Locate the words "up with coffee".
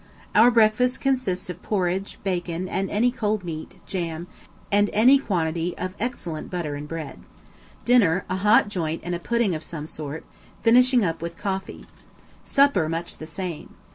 11.05-11.85